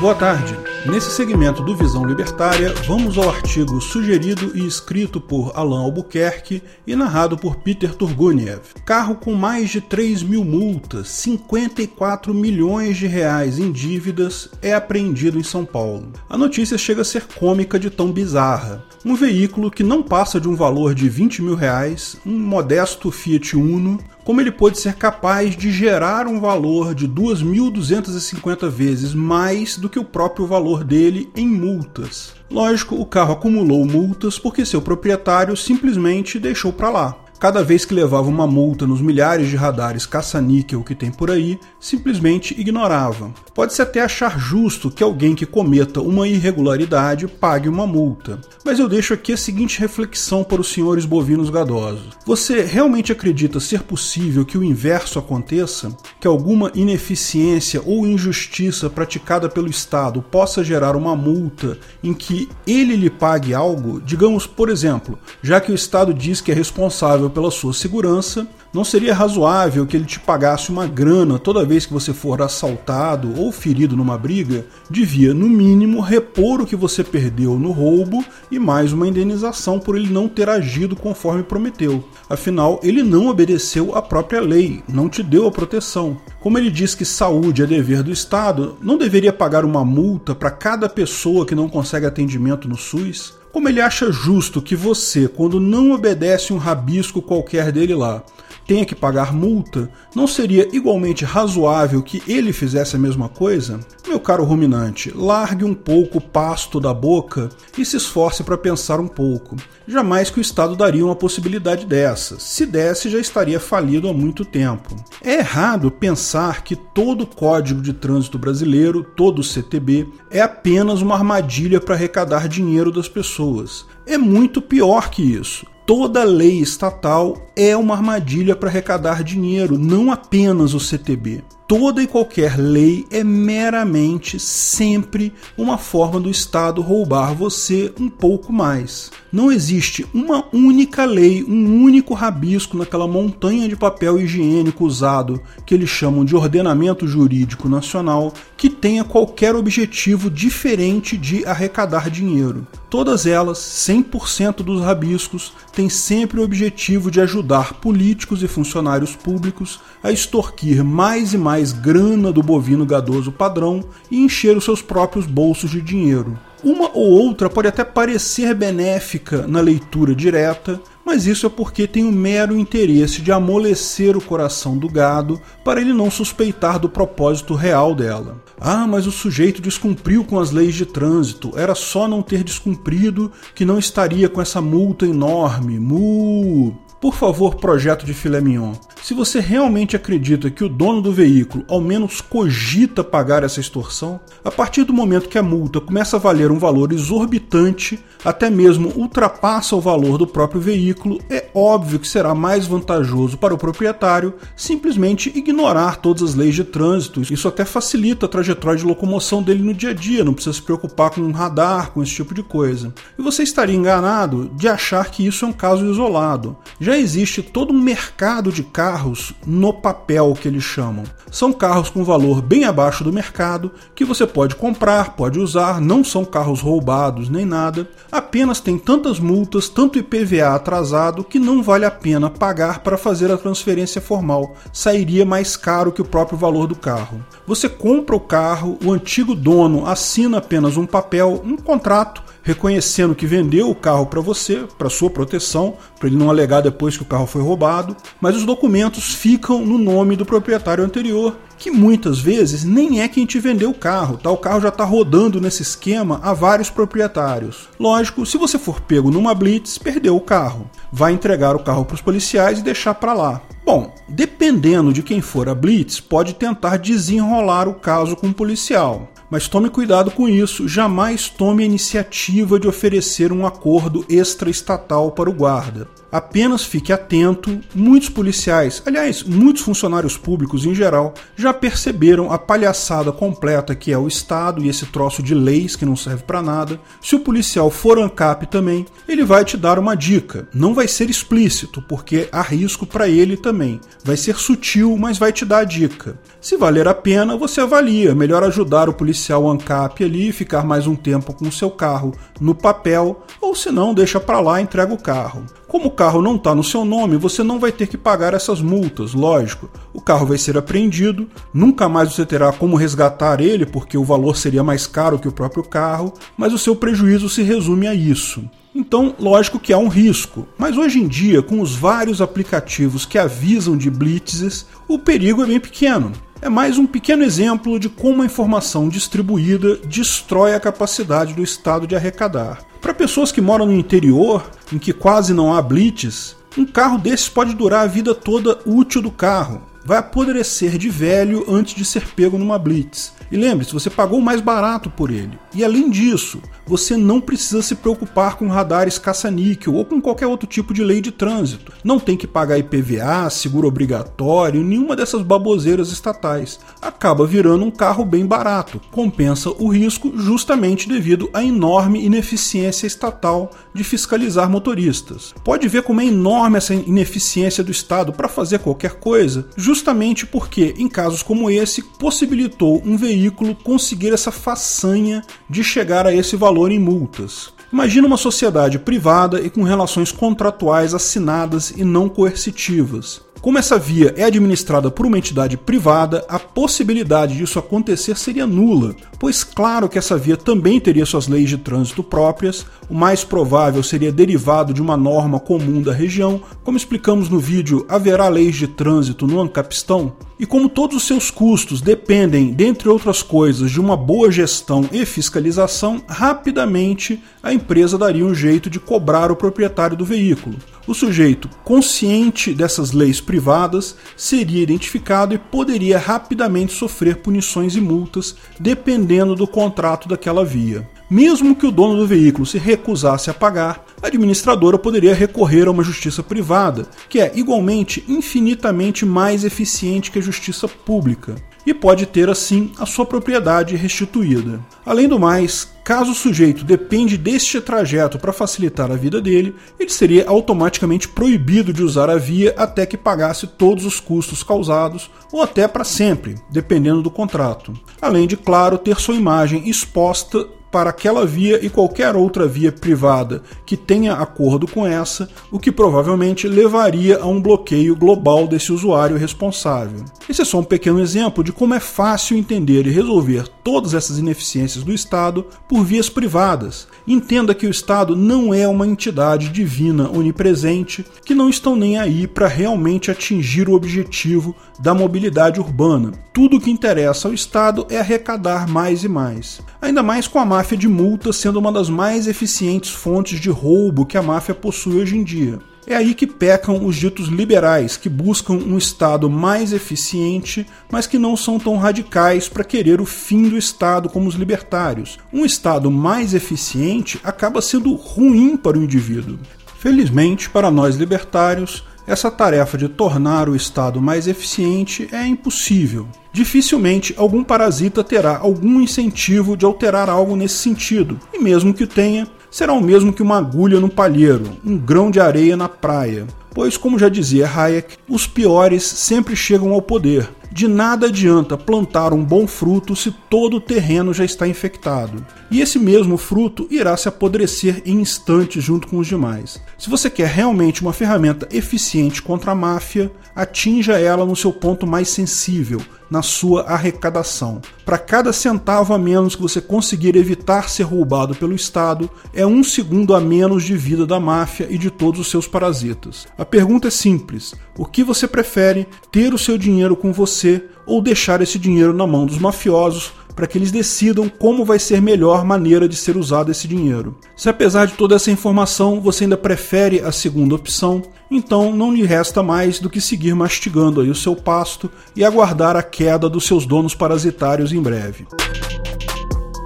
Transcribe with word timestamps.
Boa 0.00 0.14
tarde. 0.14 0.58
Nesse 0.86 1.10
segmento 1.10 1.62
do 1.62 1.76
Visão 1.76 2.06
Libertária, 2.06 2.72
vamos 2.86 3.18
ao 3.18 3.28
artigo 3.28 3.82
sugerido 3.82 4.56
e 4.56 4.66
escrito 4.66 5.20
por 5.20 5.52
Alain 5.54 5.84
Albuquerque 5.84 6.62
e 6.86 6.96
narrado 6.96 7.36
por 7.36 7.56
Peter 7.56 7.94
Turguniev. 7.94 8.60
Carro 8.86 9.16
com 9.16 9.34
mais 9.34 9.68
de 9.68 9.82
3 9.82 10.22
mil 10.22 10.42
multas, 10.42 11.08
54 11.08 12.32
milhões 12.32 12.96
de 12.96 13.06
reais 13.06 13.58
em 13.58 13.70
dívidas 13.70 14.48
é 14.62 14.72
apreendido 14.72 15.38
em 15.38 15.42
São 15.42 15.66
Paulo. 15.66 16.10
A 16.30 16.38
notícia 16.38 16.78
chega 16.78 17.02
a 17.02 17.04
ser 17.04 17.26
cômica 17.26 17.78
de 17.78 17.90
tão 17.90 18.10
bizarra. 18.10 18.82
Um 19.02 19.14
veículo 19.14 19.70
que 19.70 19.82
não 19.82 20.02
passa 20.02 20.38
de 20.38 20.46
um 20.46 20.54
valor 20.54 20.94
de 20.94 21.08
20 21.08 21.40
mil 21.40 21.54
reais, 21.54 22.18
um 22.26 22.38
modesto 22.38 23.10
Fiat 23.10 23.56
Uno, 23.56 23.98
como 24.24 24.42
ele 24.42 24.52
pôde 24.52 24.78
ser 24.78 24.94
capaz 24.94 25.56
de 25.56 25.72
gerar 25.72 26.26
um 26.26 26.38
valor 26.38 26.94
de 26.94 27.08
2.250 27.08 28.68
vezes 28.68 29.14
mais 29.14 29.78
do 29.78 29.88
que 29.88 29.98
o 29.98 30.04
próprio 30.04 30.46
valor 30.46 30.84
dele 30.84 31.30
em 31.34 31.48
multas. 31.48 32.34
Lógico, 32.50 32.94
o 32.94 33.06
carro 33.06 33.32
acumulou 33.32 33.86
multas 33.86 34.38
porque 34.38 34.66
seu 34.66 34.82
proprietário 34.82 35.56
simplesmente 35.56 36.38
deixou 36.38 36.70
para 36.70 36.90
lá 36.90 37.16
cada 37.40 37.64
vez 37.64 37.86
que 37.86 37.94
levava 37.94 38.28
uma 38.28 38.46
multa 38.46 38.86
nos 38.86 39.00
milhares 39.00 39.48
de 39.48 39.56
radares 39.56 40.04
caça-níquel 40.04 40.84
que 40.84 40.94
tem 40.94 41.10
por 41.10 41.30
aí, 41.30 41.58
simplesmente 41.80 42.54
ignorava. 42.60 43.32
Pode-se 43.54 43.80
até 43.80 44.02
achar 44.02 44.38
justo 44.38 44.90
que 44.90 45.02
alguém 45.02 45.34
que 45.34 45.46
cometa 45.46 46.02
uma 46.02 46.28
irregularidade 46.28 47.26
pague 47.26 47.66
uma 47.66 47.86
multa, 47.86 48.38
mas 48.62 48.78
eu 48.78 48.86
deixo 48.86 49.14
aqui 49.14 49.32
a 49.32 49.38
seguinte 49.38 49.80
reflexão 49.80 50.44
para 50.44 50.60
os 50.60 50.68
senhores 50.70 51.06
bovinos 51.06 51.48
gadosos. 51.48 52.10
Você 52.26 52.62
realmente 52.62 53.10
acredita 53.10 53.58
ser 53.58 53.84
possível 53.84 54.44
que 54.44 54.58
o 54.58 54.64
inverso 54.64 55.18
aconteça? 55.18 55.96
Que 56.20 56.26
alguma 56.26 56.70
ineficiência 56.74 57.80
ou 57.86 58.06
injustiça 58.06 58.90
praticada 58.90 59.48
pelo 59.48 59.70
Estado 59.70 60.20
possa 60.20 60.62
gerar 60.62 60.94
uma 60.94 61.16
multa 61.16 61.78
em 62.04 62.12
que 62.12 62.50
ele 62.66 62.96
lhe 62.96 63.08
pague 63.08 63.54
algo? 63.54 63.98
Digamos, 63.98 64.46
por 64.46 64.68
exemplo, 64.68 65.18
já 65.42 65.58
que 65.58 65.72
o 65.72 65.74
Estado 65.74 66.12
diz 66.12 66.42
que 66.42 66.52
é 66.52 66.54
responsável 66.54 67.29
pela 67.30 67.50
sua 67.50 67.72
segurança, 67.72 68.46
não 68.72 68.84
seria 68.84 69.14
razoável 69.14 69.86
que 69.86 69.96
ele 69.96 70.04
te 70.04 70.20
pagasse 70.20 70.70
uma 70.70 70.86
grana 70.86 71.38
toda 71.38 71.64
vez 71.64 71.86
que 71.86 71.92
você 71.92 72.12
for 72.12 72.40
assaltado 72.40 73.32
ou 73.36 73.50
ferido 73.50 73.96
numa 73.96 74.16
briga? 74.16 74.64
Devia, 74.88 75.34
no 75.34 75.48
mínimo, 75.48 76.00
repor 76.00 76.60
o 76.60 76.66
que 76.66 76.76
você 76.76 77.02
perdeu 77.02 77.58
no 77.58 77.72
roubo 77.72 78.24
e 78.50 78.58
mais 78.58 78.92
uma 78.92 79.08
indenização 79.08 79.80
por 79.80 79.96
ele 79.96 80.12
não 80.12 80.28
ter 80.28 80.48
agido 80.48 80.94
conforme 80.94 81.42
prometeu. 81.42 82.04
Afinal, 82.28 82.78
ele 82.82 83.02
não 83.02 83.26
obedeceu 83.26 83.96
à 83.96 84.02
própria 84.02 84.40
lei, 84.40 84.82
não 84.88 85.08
te 85.08 85.22
deu 85.22 85.46
a 85.46 85.50
proteção. 85.50 86.16
Como 86.40 86.56
ele 86.56 86.70
diz 86.70 86.94
que 86.94 87.04
saúde 87.04 87.62
é 87.62 87.66
dever 87.66 88.02
do 88.02 88.12
Estado, 88.12 88.76
não 88.80 88.96
deveria 88.96 89.32
pagar 89.32 89.64
uma 89.64 89.84
multa 89.84 90.34
para 90.34 90.50
cada 90.50 90.88
pessoa 90.88 91.44
que 91.44 91.54
não 91.54 91.68
consegue 91.68 92.06
atendimento 92.06 92.68
no 92.68 92.76
SUS? 92.76 93.39
Como 93.52 93.68
ele 93.68 93.80
acha 93.80 94.12
justo 94.12 94.62
que 94.62 94.76
você, 94.76 95.26
quando 95.26 95.58
não 95.58 95.90
obedece 95.90 96.52
um 96.52 96.56
rabisco 96.56 97.20
qualquer 97.20 97.72
dele 97.72 97.94
lá, 97.94 98.22
tenha 98.66 98.84
que 98.84 98.94
pagar 98.94 99.32
multa, 99.32 99.90
não 100.14 100.26
seria 100.26 100.68
igualmente 100.74 101.24
razoável 101.24 102.02
que 102.02 102.22
ele 102.26 102.52
fizesse 102.52 102.96
a 102.96 102.98
mesma 102.98 103.28
coisa? 103.28 103.80
Meu 104.06 104.18
caro 104.18 104.44
ruminante, 104.44 105.12
largue 105.14 105.64
um 105.64 105.74
pouco 105.74 106.18
o 106.18 106.20
pasto 106.20 106.80
da 106.80 106.92
boca 106.92 107.48
e 107.76 107.84
se 107.84 107.96
esforce 107.96 108.42
para 108.42 108.58
pensar 108.58 109.00
um 109.00 109.08
pouco. 109.08 109.56
Jamais 109.86 110.30
que 110.30 110.38
o 110.38 110.40
Estado 110.40 110.76
daria 110.76 111.04
uma 111.04 111.16
possibilidade 111.16 111.84
dessa. 111.86 112.38
Se 112.38 112.64
desse, 112.64 113.10
já 113.10 113.18
estaria 113.18 113.58
falido 113.58 114.08
há 114.08 114.12
muito 114.12 114.44
tempo. 114.44 114.96
É 115.22 115.34
errado 115.34 115.90
pensar 115.90 116.62
que 116.62 116.76
todo 116.76 117.22
o 117.22 117.26
Código 117.26 117.80
de 117.80 117.92
Trânsito 117.92 118.38
Brasileiro, 118.38 119.02
todo 119.02 119.40
o 119.40 119.44
CTB, 119.44 120.08
é 120.30 120.40
apenas 120.40 121.02
uma 121.02 121.14
armadilha 121.14 121.80
para 121.80 121.94
arrecadar 121.94 122.48
dinheiro 122.48 122.92
das 122.92 123.08
pessoas. 123.08 123.84
É 124.06 124.16
muito 124.16 124.62
pior 124.62 125.10
que 125.10 125.22
isso 125.22 125.66
toda 125.90 126.22
lei 126.22 126.60
estatal 126.60 127.36
é 127.56 127.76
uma 127.76 127.96
armadilha 127.96 128.54
para 128.54 128.68
arrecadar 128.68 129.24
dinheiro, 129.24 129.76
não 129.76 130.12
apenas 130.12 130.72
o 130.72 130.78
CTB 130.78 131.42
toda 131.70 132.02
e 132.02 132.06
qualquer 132.08 132.58
lei 132.58 133.06
é 133.12 133.22
meramente 133.22 134.40
sempre 134.40 135.32
uma 135.56 135.78
forma 135.78 136.18
do 136.18 136.28
Estado 136.28 136.82
roubar 136.82 137.32
você 137.32 137.92
um 137.96 138.08
pouco 138.08 138.52
mais. 138.52 139.12
Não 139.32 139.52
existe 139.52 140.04
uma 140.12 140.44
única 140.52 141.04
lei, 141.04 141.44
um 141.44 141.84
único 141.84 142.12
rabisco 142.12 142.76
naquela 142.76 143.06
montanha 143.06 143.68
de 143.68 143.76
papel 143.76 144.20
higiênico 144.20 144.84
usado, 144.84 145.40
que 145.64 145.72
eles 145.72 145.88
chamam 145.88 146.24
de 146.24 146.34
ordenamento 146.34 147.06
jurídico 147.06 147.68
nacional, 147.68 148.34
que 148.56 148.68
tenha 148.68 149.04
qualquer 149.04 149.54
objetivo 149.54 150.28
diferente 150.28 151.16
de 151.16 151.46
arrecadar 151.46 152.10
dinheiro. 152.10 152.66
Todas 152.90 153.24
elas, 153.24 153.58
100% 153.58 154.64
dos 154.64 154.80
rabiscos, 154.80 155.52
têm 155.72 155.88
sempre 155.88 156.40
o 156.40 156.42
objetivo 156.42 157.08
de 157.08 157.20
ajudar 157.20 157.74
políticos 157.74 158.42
e 158.42 158.48
funcionários 158.48 159.14
públicos 159.14 159.78
a 160.02 160.10
extorquir 160.10 160.82
mais 160.82 161.32
e 161.32 161.38
mais 161.38 161.59
mais 161.60 161.72
grana 161.72 162.32
do 162.32 162.42
bovino 162.42 162.86
gadoso 162.86 163.30
padrão 163.30 163.84
e 164.10 164.16
encher 164.16 164.56
os 164.56 164.64
seus 164.64 164.80
próprios 164.80 165.26
bolsos 165.26 165.70
de 165.70 165.82
dinheiro. 165.82 166.38
Uma 166.64 166.90
ou 166.94 167.10
outra 167.10 167.50
pode 167.50 167.68
até 167.68 167.84
parecer 167.84 168.54
benéfica 168.54 169.46
na 169.46 169.60
leitura 169.60 170.14
direta, 170.14 170.80
mas 171.04 171.26
isso 171.26 171.44
é 171.44 171.50
porque 171.50 171.86
tem 171.86 172.04
o 172.04 172.12
mero 172.12 172.56
interesse 172.56 173.20
de 173.20 173.30
amolecer 173.30 174.16
o 174.16 174.22
coração 174.22 174.78
do 174.78 174.88
gado 174.88 175.38
para 175.62 175.82
ele 175.82 175.92
não 175.92 176.10
suspeitar 176.10 176.78
do 176.78 176.88
propósito 176.88 177.54
real 177.54 177.94
dela. 177.94 178.42
Ah, 178.58 178.86
mas 178.86 179.06
o 179.06 179.12
sujeito 179.12 179.60
descumpriu 179.60 180.24
com 180.24 180.38
as 180.38 180.50
leis 180.50 180.74
de 180.74 180.86
trânsito, 180.86 181.52
era 181.56 181.74
só 181.74 182.08
não 182.08 182.22
ter 182.22 182.42
descumprido 182.42 183.30
que 183.54 183.66
não 183.66 183.78
estaria 183.78 184.30
com 184.30 184.40
essa 184.40 184.62
multa 184.62 185.06
enorme. 185.06 185.78
Mu! 185.78 186.89
Por 187.00 187.14
favor, 187.14 187.54
projeto 187.54 188.04
de 188.04 188.12
filé 188.12 188.42
mignon, 188.42 188.74
se 189.02 189.14
você 189.14 189.40
realmente 189.40 189.96
acredita 189.96 190.50
que 190.50 190.62
o 190.62 190.68
dono 190.68 191.00
do 191.00 191.10
veículo 191.10 191.64
ao 191.66 191.80
menos 191.80 192.20
cogita 192.20 193.02
pagar 193.02 193.42
essa 193.42 193.58
extorsão, 193.58 194.20
a 194.44 194.50
partir 194.50 194.84
do 194.84 194.92
momento 194.92 195.28
que 195.28 195.38
a 195.38 195.42
multa 195.42 195.80
começa 195.80 196.16
a 196.16 196.20
valer 196.20 196.50
um 196.50 196.58
valor 196.58 196.92
exorbitante, 196.92 197.98
até 198.22 198.50
mesmo 198.50 198.92
ultrapassa 198.94 199.74
o 199.74 199.80
valor 199.80 200.18
do 200.18 200.26
próprio 200.26 200.60
veículo, 200.60 201.18
é 201.30 201.48
óbvio 201.54 201.98
que 201.98 202.06
será 202.06 202.34
mais 202.34 202.66
vantajoso 202.66 203.38
para 203.38 203.54
o 203.54 203.58
proprietário 203.58 204.34
simplesmente 204.54 205.32
ignorar 205.34 205.96
todas 205.96 206.22
as 206.22 206.34
leis 206.34 206.54
de 206.54 206.64
trânsito. 206.64 207.22
Isso 207.22 207.48
até 207.48 207.64
facilita 207.64 208.26
a 208.26 208.28
trajetória 208.28 208.78
de 208.78 208.84
locomoção 208.84 209.42
dele 209.42 209.62
no 209.62 209.72
dia 209.72 209.90
a 209.90 209.94
dia, 209.94 210.22
não 210.22 210.34
precisa 210.34 210.52
se 210.52 210.62
preocupar 210.62 211.10
com 211.10 211.22
um 211.22 211.32
radar, 211.32 211.92
com 211.92 212.02
esse 212.02 212.12
tipo 212.12 212.34
de 212.34 212.42
coisa. 212.42 212.92
E 213.18 213.22
você 213.22 213.42
estaria 213.42 213.74
enganado 213.74 214.50
de 214.54 214.68
achar 214.68 215.10
que 215.10 215.26
isso 215.26 215.46
é 215.46 215.48
um 215.48 215.52
caso 215.52 215.90
isolado. 215.90 216.56
Já 216.78 216.89
já 216.90 216.98
existe 216.98 217.40
todo 217.40 217.72
um 217.72 217.80
mercado 217.80 218.50
de 218.50 218.64
carros 218.64 219.32
no 219.46 219.72
papel 219.72 220.34
que 220.34 220.48
eles 220.48 220.64
chamam. 220.64 221.04
São 221.30 221.52
carros 221.52 221.88
com 221.88 222.02
valor 222.02 222.42
bem 222.42 222.64
abaixo 222.64 223.04
do 223.04 223.12
mercado 223.12 223.70
que 223.94 224.04
você 224.04 224.26
pode 224.26 224.56
comprar, 224.56 225.14
pode 225.14 225.38
usar, 225.38 225.80
não 225.80 226.02
são 226.02 226.24
carros 226.24 226.60
roubados 226.60 227.28
nem 227.28 227.46
nada, 227.46 227.88
apenas 228.10 228.58
tem 228.58 228.76
tantas 228.76 229.20
multas, 229.20 229.68
tanto 229.68 230.00
IPVA 230.00 230.48
atrasado 230.48 231.22
que 231.22 231.38
não 231.38 231.62
vale 231.62 231.84
a 231.84 231.92
pena 231.92 232.28
pagar 232.28 232.80
para 232.80 232.98
fazer 232.98 233.30
a 233.30 233.38
transferência 233.38 234.00
formal. 234.00 234.56
Sairia 234.72 235.24
mais 235.24 235.56
caro 235.56 235.92
que 235.92 236.02
o 236.02 236.04
próprio 236.04 236.36
valor 236.36 236.66
do 236.66 236.74
carro. 236.74 237.24
Você 237.46 237.68
compra 237.68 238.16
o 238.16 238.20
carro, 238.20 238.76
o 238.84 238.90
antigo 238.90 239.36
dono 239.36 239.86
assina 239.86 240.38
apenas 240.38 240.76
um 240.76 240.86
papel, 240.86 241.40
um 241.44 241.56
contrato 241.56 242.20
reconhecendo 242.42 243.14
que 243.14 243.26
vendeu 243.26 243.70
o 243.70 243.74
carro 243.74 244.06
para 244.06 244.20
você, 244.20 244.64
para 244.78 244.90
sua 244.90 245.10
proteção, 245.10 245.76
para 245.98 246.08
ele 246.08 246.16
não 246.16 246.30
alegar 246.30 246.60
depois 246.60 246.79
que 246.96 247.02
o 247.02 247.06
carro 247.06 247.26
foi 247.26 247.42
roubado, 247.42 247.96
mas 248.20 248.36
os 248.36 248.44
documentos 248.44 249.14
ficam 249.14 249.64
no 249.64 249.76
nome 249.76 250.16
do 250.16 250.24
proprietário 250.24 250.84
anterior, 250.84 251.36
que 251.58 251.70
muitas 251.70 252.18
vezes 252.18 252.64
nem 252.64 253.02
é 253.02 253.08
quem 253.08 253.26
te 253.26 253.38
vendeu 253.38 253.70
o 253.70 253.74
carro, 253.74 254.16
tá? 254.16 254.30
O 254.30 254.38
carro 254.38 254.60
já 254.60 254.68
está 254.68 254.82
rodando 254.82 255.40
nesse 255.40 255.62
esquema 255.62 256.18
a 256.22 256.32
vários 256.32 256.70
proprietários. 256.70 257.68
Lógico, 257.78 258.24
se 258.24 258.38
você 258.38 258.58
for 258.58 258.80
pego 258.80 259.10
numa 259.10 259.34
blitz, 259.34 259.76
perdeu 259.76 260.16
o 260.16 260.20
carro. 260.20 260.70
Vai 260.90 261.12
entregar 261.12 261.54
o 261.54 261.62
carro 261.62 261.84
para 261.84 261.96
os 261.96 262.00
policiais 262.00 262.58
e 262.58 262.62
deixar 262.62 262.94
para 262.94 263.12
lá. 263.12 263.42
Bom, 263.64 263.94
dependendo 264.08 264.92
de 264.92 265.02
quem 265.02 265.20
for 265.20 265.48
a 265.48 265.54
blitz, 265.54 266.00
pode 266.00 266.34
tentar 266.34 266.78
desenrolar 266.78 267.68
o 267.68 267.74
caso 267.74 268.16
com 268.16 268.28
o 268.28 268.34
policial. 268.34 269.08
Mas 269.30 269.46
tome 269.46 269.70
cuidado 269.70 270.10
com 270.10 270.28
isso, 270.28 270.66
jamais 270.66 271.28
tome 271.28 271.62
a 271.62 271.66
iniciativa 271.66 272.58
de 272.58 272.66
oferecer 272.66 273.32
um 273.32 273.46
acordo 273.46 274.04
extraestatal 274.08 275.12
para 275.12 275.30
o 275.30 275.32
guarda. 275.32 275.86
Apenas 276.12 276.64
fique 276.64 276.92
atento, 276.92 277.60
muitos 277.74 278.08
policiais, 278.08 278.82
aliás, 278.84 279.22
muitos 279.22 279.62
funcionários 279.62 280.16
públicos 280.16 280.64
em 280.66 280.74
geral, 280.74 281.14
já 281.36 281.52
perceberam 281.52 282.32
a 282.32 282.38
palhaçada 282.38 283.12
completa 283.12 283.74
que 283.74 283.92
é 283.92 283.98
o 283.98 284.08
Estado 284.08 284.62
e 284.62 284.68
esse 284.68 284.86
troço 284.86 285.22
de 285.22 285.34
leis 285.34 285.76
que 285.76 285.86
não 285.86 285.94
serve 285.94 286.24
para 286.24 286.42
nada. 286.42 286.80
Se 287.00 287.14
o 287.14 287.20
policial 287.20 287.70
for 287.70 287.98
ANCAP 287.98 288.46
também, 288.46 288.86
ele 289.08 289.24
vai 289.24 289.44
te 289.44 289.56
dar 289.56 289.78
uma 289.78 289.94
dica. 289.94 290.48
Não 290.52 290.74
vai 290.74 290.88
ser 290.88 291.08
explícito, 291.10 291.80
porque 291.82 292.28
há 292.32 292.42
risco 292.42 292.86
para 292.86 293.08
ele 293.08 293.36
também. 293.36 293.80
Vai 294.04 294.16
ser 294.16 294.36
sutil, 294.36 294.96
mas 294.98 295.18
vai 295.18 295.32
te 295.32 295.44
dar 295.44 295.58
a 295.58 295.64
dica. 295.64 296.18
Se 296.40 296.56
valer 296.56 296.88
a 296.88 296.94
pena, 296.94 297.36
você 297.36 297.60
avalia. 297.60 298.14
Melhor 298.14 298.42
ajudar 298.42 298.88
o 298.88 298.94
policial 298.94 299.48
ANCAP 299.48 300.04
ali 300.04 300.28
e 300.28 300.32
ficar 300.32 300.64
mais 300.64 300.86
um 300.86 300.96
tempo 300.96 301.32
com 301.32 301.46
o 301.46 301.52
seu 301.52 301.70
carro 301.70 302.14
no 302.40 302.54
papel, 302.54 303.24
ou 303.40 303.54
se 303.54 303.70
não, 303.70 303.94
deixa 303.94 304.18
para 304.18 304.40
lá 304.40 304.60
e 304.60 304.64
entrega 304.64 304.92
o 304.92 305.00
carro. 305.00 305.44
Como 305.70 305.86
o 305.86 305.90
carro 305.92 306.20
não 306.20 306.34
está 306.34 306.52
no 306.52 306.64
seu 306.64 306.84
nome, 306.84 307.16
você 307.16 307.44
não 307.44 307.60
vai 307.60 307.70
ter 307.70 307.86
que 307.86 307.96
pagar 307.96 308.34
essas 308.34 308.60
multas, 308.60 309.14
lógico. 309.14 309.70
O 309.94 310.00
carro 310.00 310.26
vai 310.26 310.36
ser 310.36 310.58
apreendido, 310.58 311.28
nunca 311.54 311.88
mais 311.88 312.12
você 312.12 312.26
terá 312.26 312.52
como 312.52 312.74
resgatar 312.74 313.40
ele, 313.40 313.64
porque 313.64 313.96
o 313.96 314.02
valor 314.02 314.36
seria 314.36 314.64
mais 314.64 314.88
caro 314.88 315.16
que 315.16 315.28
o 315.28 315.32
próprio 315.32 315.62
carro, 315.62 316.12
mas 316.36 316.52
o 316.52 316.58
seu 316.58 316.74
prejuízo 316.74 317.28
se 317.28 317.44
resume 317.44 317.86
a 317.86 317.94
isso. 317.94 318.42
Então, 318.74 319.14
lógico 319.16 319.60
que 319.60 319.72
há 319.72 319.78
um 319.78 319.86
risco, 319.86 320.44
mas 320.58 320.76
hoje 320.76 320.98
em 320.98 321.06
dia, 321.06 321.40
com 321.40 321.60
os 321.60 321.72
vários 321.72 322.20
aplicativos 322.20 323.06
que 323.06 323.16
avisam 323.16 323.76
de 323.76 323.88
blitzes, 323.88 324.66
o 324.88 324.98
perigo 324.98 325.44
é 325.44 325.46
bem 325.46 325.60
pequeno. 325.60 326.10
É 326.42 326.48
mais 326.48 326.78
um 326.78 326.86
pequeno 326.86 327.22
exemplo 327.22 327.78
de 327.78 327.88
como 327.88 328.22
a 328.22 328.26
informação 328.26 328.88
distribuída 328.88 329.76
destrói 329.76 330.52
a 330.52 330.58
capacidade 330.58 331.32
do 331.32 331.44
Estado 331.44 331.86
de 331.86 331.94
arrecadar. 331.94 332.69
Para 332.80 332.94
pessoas 332.94 333.30
que 333.30 333.40
moram 333.40 333.66
no 333.66 333.72
interior, 333.72 334.42
em 334.72 334.78
que 334.78 334.92
quase 334.92 335.34
não 335.34 335.54
há 335.54 335.60
blitz, 335.60 336.34
um 336.56 336.64
carro 336.64 336.98
desses 336.98 337.28
pode 337.28 337.54
durar 337.54 337.84
a 337.84 337.86
vida 337.86 338.14
toda 338.14 338.58
útil 338.64 339.02
do 339.02 339.10
carro. 339.10 339.69
Vai 339.84 339.98
apodrecer 339.98 340.76
de 340.78 340.88
velho 340.88 341.44
antes 341.48 341.74
de 341.74 341.84
ser 341.84 342.06
pego 342.14 342.38
numa 342.38 342.58
blitz. 342.58 343.12
E 343.30 343.36
lembre-se, 343.36 343.72
você 343.72 343.88
pagou 343.88 344.20
mais 344.20 344.40
barato 344.40 344.90
por 344.90 345.10
ele. 345.10 345.38
E 345.54 345.64
além 345.64 345.88
disso, 345.88 346.40
você 346.66 346.96
não 346.96 347.20
precisa 347.20 347.62
se 347.62 347.76
preocupar 347.76 348.36
com 348.36 348.48
radares 348.48 348.98
caça-níquel 348.98 349.74
ou 349.74 349.84
com 349.84 350.00
qualquer 350.00 350.26
outro 350.26 350.48
tipo 350.48 350.74
de 350.74 350.82
lei 350.82 351.00
de 351.00 351.12
trânsito. 351.12 351.72
Não 351.84 352.00
tem 352.00 352.16
que 352.16 352.26
pagar 352.26 352.58
IPVA, 352.58 353.30
seguro 353.30 353.68
obrigatório, 353.68 354.64
nenhuma 354.64 354.96
dessas 354.96 355.22
baboseiras 355.22 355.92
estatais. 355.92 356.58
Acaba 356.82 357.24
virando 357.24 357.64
um 357.64 357.70
carro 357.70 358.04
bem 358.04 358.26
barato, 358.26 358.80
compensa 358.90 359.50
o 359.50 359.68
risco 359.68 360.12
justamente 360.16 360.88
devido 360.88 361.30
à 361.32 361.42
enorme 361.42 362.04
ineficiência 362.04 362.86
estatal 362.86 363.50
de 363.72 363.84
fiscalizar 363.84 364.50
motoristas. 364.50 365.32
Pode 365.44 365.68
ver 365.68 365.82
como 365.82 366.00
é 366.00 366.06
enorme 366.06 366.56
essa 366.56 366.74
ineficiência 366.74 367.62
do 367.62 367.70
Estado 367.70 368.12
para 368.12 368.28
fazer 368.28 368.58
qualquer 368.58 368.94
coisa, 368.94 369.48
justamente 369.70 370.26
porque, 370.26 370.74
em 370.76 370.88
casos 370.88 371.22
como 371.22 371.48
esse, 371.48 371.80
possibilitou 371.80 372.82
um 372.84 372.96
veículo 372.96 373.54
conseguir 373.54 374.12
essa 374.12 374.32
façanha 374.32 375.22
de 375.48 375.62
chegar 375.62 376.08
a 376.08 376.12
esse 376.12 376.34
valor 376.34 376.72
em 376.72 376.78
multas. 376.78 377.52
Imagina 377.72 378.08
uma 378.08 378.16
sociedade 378.16 378.80
privada 378.80 379.40
e 379.40 379.48
com 379.48 379.62
relações 379.62 380.10
contratuais 380.10 380.92
assinadas 380.92 381.70
e 381.70 381.84
não 381.84 382.08
coercitivas. 382.08 383.22
Como 383.40 383.56
essa 383.56 383.78
via 383.78 384.12
é 384.18 384.24
administrada 384.24 384.90
por 384.90 385.06
uma 385.06 385.16
entidade 385.16 385.56
privada, 385.56 386.22
a 386.28 386.38
possibilidade 386.38 387.38
disso 387.38 387.58
acontecer 387.58 388.18
seria 388.18 388.46
nula, 388.46 388.94
pois 389.18 389.42
claro 389.42 389.88
que 389.88 389.96
essa 389.96 390.18
via 390.18 390.36
também 390.36 390.78
teria 390.78 391.06
suas 391.06 391.26
leis 391.26 391.48
de 391.48 391.56
trânsito 391.56 392.02
próprias, 392.02 392.66
o 392.86 392.94
mais 392.94 393.24
provável 393.24 393.82
seria 393.82 394.12
derivado 394.12 394.74
de 394.74 394.82
uma 394.82 394.94
norma 394.94 395.40
comum 395.40 395.80
da 395.80 395.90
região, 395.90 396.42
como 396.62 396.76
explicamos 396.76 397.30
no 397.30 397.38
vídeo 397.38 397.86
Haverá 397.88 398.28
leis 398.28 398.56
de 398.56 398.66
trânsito 398.66 399.26
no 399.26 399.40
Ancapistão? 399.40 400.12
E 400.38 400.44
como 400.44 400.68
todos 400.68 400.98
os 400.98 401.06
seus 401.06 401.30
custos 401.30 401.80
dependem, 401.80 402.52
dentre 402.52 402.90
outras 402.90 403.22
coisas, 403.22 403.70
de 403.70 403.80
uma 403.80 403.96
boa 403.96 404.30
gestão 404.30 404.86
e 404.92 405.06
fiscalização, 405.06 406.02
rapidamente 406.06 407.22
a 407.42 407.54
empresa 407.54 407.96
daria 407.96 408.24
um 408.24 408.34
jeito 408.34 408.68
de 408.68 408.78
cobrar 408.78 409.32
o 409.32 409.36
proprietário 409.36 409.96
do 409.96 410.04
veículo. 410.04 410.56
O 410.90 410.94
sujeito 410.94 411.48
consciente 411.62 412.52
dessas 412.52 412.90
leis 412.90 413.20
privadas 413.20 413.94
seria 414.16 414.60
identificado 414.60 415.32
e 415.32 415.38
poderia 415.38 415.96
rapidamente 415.96 416.72
sofrer 416.72 417.18
punições 417.18 417.76
e 417.76 417.80
multas 417.80 418.34
dependendo 418.58 419.36
do 419.36 419.46
contrato 419.46 420.08
daquela 420.08 420.44
via. 420.44 420.90
Mesmo 421.08 421.54
que 421.54 421.64
o 421.64 421.70
dono 421.70 421.94
do 421.94 422.08
veículo 422.08 422.44
se 422.44 422.58
recusasse 422.58 423.30
a 423.30 423.34
pagar, 423.34 423.84
a 424.02 424.08
administradora 424.08 424.76
poderia 424.76 425.14
recorrer 425.14 425.68
a 425.68 425.70
uma 425.70 425.84
justiça 425.84 426.24
privada, 426.24 426.88
que 427.08 427.20
é 427.20 427.30
igualmente 427.36 428.04
infinitamente 428.08 429.06
mais 429.06 429.44
eficiente 429.44 430.10
que 430.10 430.18
a 430.18 430.22
justiça 430.22 430.66
pública, 430.66 431.36
e 431.66 431.74
pode 431.74 432.06
ter 432.06 432.28
assim 432.28 432.72
a 432.78 432.86
sua 432.86 433.04
propriedade 433.04 433.76
restituída. 433.76 434.60
Além 434.84 435.08
do 435.08 435.18
mais, 435.18 435.70
caso 435.84 436.12
o 436.12 436.14
sujeito 436.14 436.64
depende 436.64 437.16
deste 437.16 437.60
trajeto 437.60 438.18
para 438.18 438.32
facilitar 438.32 438.90
a 438.90 438.96
vida 438.96 439.20
dele, 439.20 439.54
ele 439.78 439.90
seria 439.90 440.28
automaticamente 440.28 441.08
proibido 441.08 441.72
de 441.72 441.82
usar 441.82 442.08
a 442.08 442.16
via 442.16 442.54
até 442.56 442.86
que 442.86 442.96
pagasse 442.96 443.46
todos 443.46 443.84
os 443.84 444.00
custos 444.00 444.42
causados, 444.42 445.10
ou 445.32 445.42
até 445.42 445.66
para 445.66 445.84
sempre, 445.84 446.36
dependendo 446.50 447.02
do 447.02 447.10
contrato. 447.10 447.72
Além 448.00 448.26
de, 448.26 448.36
claro, 448.36 448.78
ter 448.78 449.00
sua 449.00 449.14
imagem 449.14 449.68
exposta 449.68 450.46
para 450.70 450.90
aquela 450.90 451.26
via 451.26 451.64
e 451.64 451.68
qualquer 451.68 452.14
outra 452.14 452.46
via 452.46 452.70
privada 452.70 453.42
que 453.66 453.76
tenha 453.76 454.14
acordo 454.14 454.66
com 454.66 454.86
essa, 454.86 455.28
o 455.50 455.58
que 455.58 455.72
provavelmente 455.72 456.48
levaria 456.48 457.18
a 457.18 457.26
um 457.26 457.40
bloqueio 457.40 457.96
global 457.96 458.46
desse 458.46 458.72
usuário 458.72 459.16
responsável. 459.16 460.04
Esse 460.28 460.42
é 460.42 460.44
só 460.44 460.58
um 460.60 460.64
pequeno 460.64 461.00
exemplo 461.00 461.42
de 461.42 461.52
como 461.52 461.74
é 461.74 461.80
fácil 461.80 462.36
entender 462.36 462.86
e 462.86 462.90
resolver 462.90 463.48
todas 463.64 463.94
essas 463.94 464.18
ineficiências 464.18 464.84
do 464.84 464.92
Estado 464.92 465.46
por 465.68 465.84
vias 465.84 466.08
privadas. 466.08 466.88
Entenda 467.06 467.54
que 467.54 467.66
o 467.66 467.70
Estado 467.70 468.14
não 468.14 468.54
é 468.54 468.66
uma 468.66 468.86
entidade 468.86 469.48
divina 469.48 470.10
onipresente 470.10 471.04
que 471.24 471.34
não 471.34 471.48
estão 471.48 471.74
nem 471.76 471.98
aí 471.98 472.26
para 472.26 472.46
realmente 472.46 473.10
atingir 473.10 473.68
o 473.68 473.74
objetivo 473.74 474.54
da 474.78 474.94
mobilidade 474.94 475.60
urbana. 475.60 476.12
Tudo 476.32 476.56
o 476.56 476.60
que 476.60 476.70
interessa 476.70 477.28
ao 477.28 477.34
Estado 477.34 477.86
é 477.90 477.98
arrecadar 477.98 478.68
mais 478.68 479.04
e 479.04 479.08
mais. 479.08 479.60
Ainda 479.80 480.02
mais 480.02 480.26
com 480.26 480.38
a 480.38 480.44
máfia 480.60 480.76
de 480.76 480.88
multas 480.88 481.36
sendo 481.36 481.58
uma 481.58 481.72
das 481.72 481.88
mais 481.88 482.28
eficientes 482.28 482.90
fontes 482.90 483.40
de 483.40 483.48
roubo 483.48 484.04
que 484.04 484.18
a 484.18 484.22
máfia 484.22 484.54
possui 484.54 485.00
hoje 485.00 485.16
em 485.16 485.24
dia. 485.24 485.58
É 485.86 485.96
aí 485.96 486.12
que 486.12 486.26
pecam 486.26 486.84
os 486.84 486.96
ditos 486.96 487.28
liberais, 487.28 487.96
que 487.96 488.10
buscam 488.10 488.52
um 488.52 488.76
Estado 488.76 489.30
mais 489.30 489.72
eficiente, 489.72 490.66
mas 490.92 491.06
que 491.06 491.18
não 491.18 491.34
são 491.34 491.58
tão 491.58 491.78
radicais 491.78 492.46
para 492.46 492.62
querer 492.62 493.00
o 493.00 493.06
fim 493.06 493.48
do 493.48 493.56
Estado 493.56 494.10
como 494.10 494.28
os 494.28 494.34
libertários. 494.34 495.18
Um 495.32 495.46
Estado 495.46 495.90
mais 495.90 496.34
eficiente 496.34 497.18
acaba 497.24 497.62
sendo 497.62 497.94
ruim 497.94 498.54
para 498.54 498.76
o 498.76 498.84
indivíduo. 498.84 499.38
Felizmente, 499.78 500.50
para 500.50 500.70
nós 500.70 500.94
libertários, 500.96 501.82
essa 502.10 502.28
tarefa 502.28 502.76
de 502.76 502.88
tornar 502.88 503.48
o 503.48 503.54
Estado 503.54 504.02
mais 504.02 504.26
eficiente 504.26 505.08
é 505.12 505.24
impossível. 505.24 506.08
Dificilmente 506.32 507.14
algum 507.16 507.44
parasita 507.44 508.02
terá 508.02 508.36
algum 508.36 508.80
incentivo 508.80 509.56
de 509.56 509.64
alterar 509.64 510.10
algo 510.10 510.34
nesse 510.34 510.56
sentido, 510.56 511.20
e 511.32 511.38
mesmo 511.38 511.72
que 511.72 511.86
tenha, 511.86 512.26
será 512.50 512.72
o 512.72 512.82
mesmo 512.82 513.12
que 513.12 513.22
uma 513.22 513.38
agulha 513.38 513.78
no 513.78 513.88
palheiro, 513.88 514.42
um 514.64 514.76
grão 514.76 515.08
de 515.08 515.20
areia 515.20 515.56
na 515.56 515.68
praia. 515.68 516.26
Pois, 516.52 516.76
como 516.76 516.98
já 516.98 517.08
dizia 517.08 517.48
Hayek, 517.48 517.96
os 518.08 518.26
piores 518.26 518.82
sempre 518.82 519.36
chegam 519.36 519.72
ao 519.72 519.80
poder, 519.80 520.28
de 520.52 520.66
nada 520.66 521.06
adianta 521.06 521.56
plantar 521.56 522.12
um 522.12 522.24
bom 522.24 522.46
fruto 522.46 522.96
se 522.96 523.10
todo 523.10 523.58
o 523.58 523.60
terreno 523.60 524.12
já 524.12 524.24
está 524.24 524.48
infectado. 524.48 525.24
E 525.50 525.60
esse 525.60 525.78
mesmo 525.78 526.16
fruto 526.16 526.66
irá 526.70 526.96
se 526.96 527.08
apodrecer 527.08 527.82
em 527.84 528.00
instantes 528.00 528.62
junto 528.62 528.88
com 528.88 528.98
os 528.98 529.06
demais. 529.06 529.60
Se 529.78 529.88
você 529.88 530.10
quer 530.10 530.28
realmente 530.28 530.82
uma 530.82 530.92
ferramenta 530.92 531.48
eficiente 531.52 532.20
contra 532.20 532.52
a 532.52 532.54
máfia, 532.54 533.12
atinja 533.34 533.98
ela 533.98 534.26
no 534.26 534.34
seu 534.34 534.52
ponto 534.52 534.86
mais 534.86 535.08
sensível, 535.08 535.80
na 536.10 536.22
sua 536.22 536.62
arrecadação. 536.62 537.60
Para 537.84 537.98
cada 537.98 538.32
centavo 538.32 538.92
a 538.92 538.98
menos 538.98 539.36
que 539.36 539.42
você 539.42 539.60
conseguir 539.60 540.16
evitar 540.16 540.68
ser 540.68 540.82
roubado 540.82 541.34
pelo 541.34 541.54
Estado, 541.54 542.10
é 542.34 542.46
um 542.46 542.64
segundo 542.64 543.14
a 543.14 543.20
menos 543.20 543.62
de 543.62 543.76
vida 543.76 544.06
da 544.06 544.18
máfia 544.18 544.66
e 544.68 544.76
de 544.76 544.90
todos 544.90 545.20
os 545.20 545.30
seus 545.30 545.46
parasitas. 545.46 546.26
A 546.36 546.44
pergunta 546.44 546.88
é 546.88 546.90
simples: 546.90 547.54
o 547.78 547.84
que 547.84 548.02
você 548.02 548.26
prefere, 548.26 548.88
ter 549.10 549.32
o 549.32 549.38
seu 549.38 549.56
dinheiro 549.56 549.96
com 549.96 550.12
você 550.12 550.64
ou 550.86 551.00
deixar 551.00 551.40
esse 551.40 551.58
dinheiro 551.58 551.94
na 551.94 552.06
mão 552.06 552.26
dos 552.26 552.38
mafiosos 552.38 553.12
para 553.34 553.46
que 553.46 553.56
eles 553.56 553.70
decidam 553.70 554.28
como 554.28 554.64
vai 554.64 554.78
ser 554.78 555.00
melhor 555.00 555.44
maneira 555.44 555.88
de 555.88 555.96
ser 555.96 556.16
usado 556.16 556.50
esse 556.50 556.68
dinheiro. 556.68 557.16
Se 557.36 557.48
apesar 557.48 557.86
de 557.86 557.94
toda 557.94 558.16
essa 558.16 558.30
informação 558.30 559.00
você 559.00 559.24
ainda 559.24 559.36
prefere 559.36 560.00
a 560.00 560.12
segunda 560.12 560.54
opção, 560.54 561.02
então 561.30 561.72
não 561.72 561.94
lhe 561.94 562.02
resta 562.02 562.42
mais 562.42 562.80
do 562.80 562.90
que 562.90 563.00
seguir 563.00 563.34
mastigando 563.34 564.00
aí 564.00 564.10
o 564.10 564.14
seu 564.14 564.34
pasto 564.34 564.90
e 565.14 565.24
aguardar 565.24 565.76
a 565.76 565.82
queda 565.82 566.28
dos 566.28 566.46
seus 566.46 566.66
donos 566.66 566.94
parasitários 566.94 567.72
em 567.72 567.80
breve. 567.80 568.26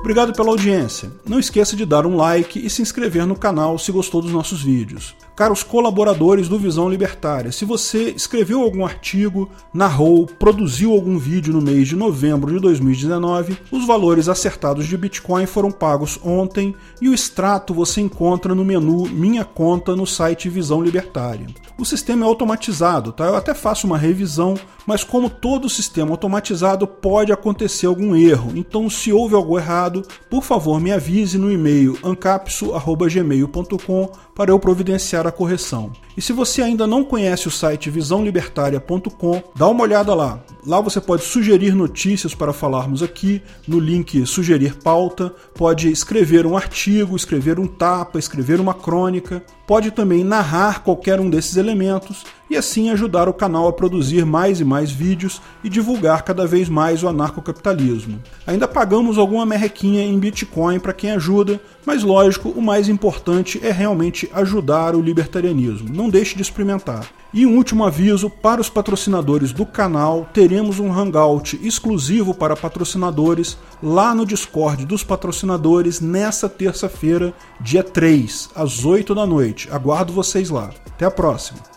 Obrigado 0.01 0.35
pela 0.35 0.51
audiência. 0.51 1.11
Não 1.27 1.41
esqueça 1.41 1.75
de 1.75 1.87
dar 1.87 2.05
um 2.05 2.15
like 2.15 2.59
e 2.59 2.69
se 2.69 2.83
inscrever 2.83 3.27
no 3.27 3.35
canal 3.35 3.79
se 3.79 3.91
gostou 3.91 4.21
dos 4.21 4.31
nossos 4.31 4.63
vídeos. 4.63 5.15
Caros 5.37 5.65
colaboradores 5.65 6.49
do 6.49 6.59
Visão 6.59 6.89
Libertária, 6.89 7.51
se 7.51 7.65
você 7.65 8.11
escreveu 8.11 8.61
algum 8.61 8.87
artigo, 8.87 9.51
narrou, 9.73 10.27
produziu 10.27 10.93
algum 10.93 11.19
vídeo 11.19 11.53
no 11.53 11.61
mês 11.61 11.89
de 11.89 11.97
novembro 11.97 12.55
de 12.55 12.61
2019, 12.61 13.59
os 13.73 13.85
valores 13.85 14.29
acertados 14.29 14.87
de 14.87 14.97
Bitcoin 14.97 15.47
foram 15.47 15.73
pagos 15.73 16.21
ontem 16.23 16.73
e 17.01 17.09
o 17.09 17.15
extrato 17.15 17.75
você 17.75 18.01
encontra 18.01 18.55
no 18.55 18.65
menu 18.65 19.09
Minha 19.09 19.45
Conta 19.45 19.97
no 19.97 20.07
site 20.07 20.49
Visão 20.49 20.81
Libertária. 20.81 21.49
O 21.77 21.85
sistema 21.85 22.25
é 22.25 22.29
automatizado, 22.29 23.11
tá? 23.11 23.25
Eu 23.25 23.35
até 23.35 23.53
faço 23.53 23.89
uma 23.89 23.99
revisão, 23.99 24.55
mas 24.87 25.03
como 25.03 25.29
todo 25.29 25.69
sistema 25.69 26.13
automatizado 26.13 26.87
pode 26.87 27.33
acontecer 27.33 27.87
algum 27.87 28.15
erro. 28.15 28.53
Então, 28.55 28.89
se 28.89 29.13
houve 29.13 29.35
algo 29.35 29.59
errado, 29.59 30.03
por 30.31 30.45
favor, 30.45 30.81
me 30.81 30.93
avise 30.93 31.37
no 31.37 31.51
e-mail 31.51 31.99
ancapso@gmail.com 32.05 34.13
para 34.35 34.51
eu 34.51 34.59
providenciar 34.59 35.27
a 35.27 35.33
correção. 35.33 35.93
E 36.17 36.23
se 36.23 36.33
você 36.33 36.63
ainda 36.63 36.87
não 36.87 37.05
conhece 37.05 37.49
o 37.49 37.51
site 37.51 37.91
visãolibertaria.com, 37.91 39.43
dá 39.55 39.69
uma 39.69 39.83
olhada 39.83 40.15
lá. 40.15 40.43
Lá 40.67 40.81
você 40.81 41.01
pode 41.01 41.25
sugerir 41.25 41.75
notícias 41.75 42.35
para 42.35 42.53
falarmos 42.53 43.03
aqui, 43.03 43.43
no 43.67 43.79
link 43.79 44.25
sugerir 44.27 44.77
pauta, 44.77 45.35
pode 45.55 45.91
escrever 45.91 46.47
um 46.47 46.57
artigo, 46.57 47.17
escrever 47.17 47.59
um 47.59 47.67
tapa, 47.67 48.19
escrever 48.19 48.61
uma 48.61 48.75
crônica, 48.75 49.43
pode 49.67 49.91
também 49.91 50.23
narrar 50.23 50.83
qualquer 50.83 51.21
um 51.21 51.31
desses 51.31 51.57
elementos 51.57 52.25
e 52.49 52.57
assim 52.57 52.91
ajudar 52.91 53.29
o 53.29 53.35
canal 53.35 53.67
a 53.67 53.73
produzir 53.73 54.25
mais 54.25 54.61
e 54.61 54.65
mais 54.65 54.91
vídeos 54.91 55.41
e 55.63 55.69
divulgar 55.69 56.23
cada 56.23 56.47
vez 56.47 56.69
mais 56.69 57.03
o 57.03 57.09
anarcocapitalismo. 57.09 58.21
Ainda 58.47 58.69
pagamos 58.69 59.19
alguma 59.19 59.47
merrequinha 59.47 60.05
em 60.05 60.19
Bitcoin 60.19 60.79
para 60.79 60.93
quem 60.93 61.11
ajuda, 61.11 61.61
mas 61.85 62.03
lógico, 62.03 62.51
o 62.51 62.63
mais 62.63 62.89
importante 62.89 63.61
é 63.63 63.71
realmente 63.71 64.31
ajudar 64.35 64.95
o 64.95 65.01
libertarianismo. 65.01 65.89
Não 65.93 66.09
deixe 66.09 66.37
de 66.37 66.43
experimentar. 66.43 67.07
E 67.35 67.45
um 67.45 67.57
último 67.57 67.85
aviso 67.85 68.31
para 68.31 68.61
os 68.61 68.71
patrocinadores 68.71 69.53
do 69.53 69.67
canal: 69.67 70.29
teremos 70.33 70.79
um 70.79 70.93
hangout 70.93 71.59
exclusivo 71.67 72.33
para 72.33 72.55
patrocinadores 72.55 73.59
lá 73.83 74.15
no 74.15 74.25
Discord 74.25 74.87
dos 74.87 75.03
patrocinadores 75.03 76.01
nessa 76.01 76.49
terça-feira, 76.49 77.35
dia 77.61 77.83
3, 77.83 78.51
às 78.55 78.85
8 78.85 79.17
da 79.17 79.27
noite. 79.27 79.69
Aguardo 79.73 80.13
vocês 80.13 80.49
lá. 80.49 80.71
Até 80.87 81.07
a 81.07 81.11
próxima. 81.11 81.59